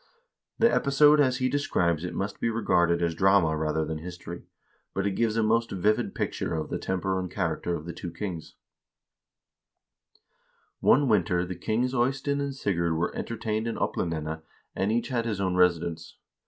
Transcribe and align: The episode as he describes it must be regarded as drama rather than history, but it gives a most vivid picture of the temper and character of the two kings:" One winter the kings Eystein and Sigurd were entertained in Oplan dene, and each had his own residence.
The 0.57 0.73
episode 0.73 1.19
as 1.19 1.37
he 1.37 1.47
describes 1.47 2.03
it 2.03 2.15
must 2.15 2.39
be 2.39 2.49
regarded 2.49 3.03
as 3.03 3.13
drama 3.13 3.55
rather 3.55 3.85
than 3.85 3.99
history, 3.99 4.47
but 4.95 5.05
it 5.05 5.11
gives 5.11 5.37
a 5.37 5.43
most 5.43 5.69
vivid 5.69 6.15
picture 6.15 6.55
of 6.55 6.71
the 6.71 6.79
temper 6.79 7.19
and 7.19 7.29
character 7.29 7.75
of 7.75 7.85
the 7.85 7.93
two 7.93 8.09
kings:" 8.11 8.55
One 10.79 11.07
winter 11.07 11.45
the 11.45 11.53
kings 11.53 11.93
Eystein 11.93 12.41
and 12.41 12.55
Sigurd 12.55 12.97
were 12.97 13.15
entertained 13.15 13.67
in 13.67 13.75
Oplan 13.77 14.09
dene, 14.09 14.41
and 14.75 14.91
each 14.91 15.09
had 15.09 15.25
his 15.25 15.39
own 15.39 15.53
residence. 15.55 16.17